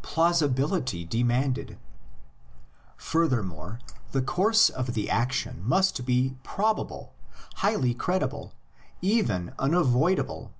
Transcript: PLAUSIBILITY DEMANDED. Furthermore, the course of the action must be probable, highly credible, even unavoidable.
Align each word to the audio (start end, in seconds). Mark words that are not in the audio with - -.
PLAUSIBILITY 0.00 1.04
DEMANDED. 1.04 1.76
Furthermore, 2.96 3.78
the 4.12 4.22
course 4.22 4.70
of 4.70 4.94
the 4.94 5.10
action 5.10 5.60
must 5.66 6.06
be 6.06 6.38
probable, 6.42 7.12
highly 7.56 7.92
credible, 7.92 8.54
even 9.02 9.52
unavoidable. 9.58 10.54